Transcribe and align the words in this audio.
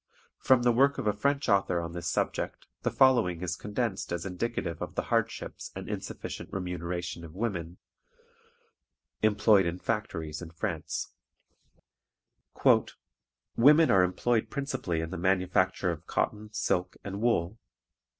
From 0.39 0.63
the 0.63 0.71
work 0.71 0.97
of 0.97 1.05
a 1.05 1.13
French 1.13 1.47
author 1.47 1.79
on 1.79 1.91
this 1.93 2.07
subject 2.07 2.65
the 2.81 2.89
following 2.89 3.43
is 3.43 3.55
condensed 3.55 4.11
as 4.11 4.25
indicative 4.25 4.81
of 4.81 4.95
the 4.95 5.03
hardships 5.13 5.71
and 5.75 5.87
insufficient 5.87 6.51
remuneration 6.51 7.23
of 7.23 7.35
women 7.35 7.77
employed 9.21 9.67
in 9.67 9.77
factories 9.77 10.41
in 10.41 10.49
France: 10.49 11.13
"Women 13.55 13.91
are 13.91 14.01
employed 14.01 14.49
principally 14.49 15.01
in 15.01 15.11
the 15.11 15.19
manufacture 15.19 15.91
of 15.91 16.07
cotton, 16.07 16.49
silk, 16.51 16.97
and 17.03 17.21
wool. 17.21 17.59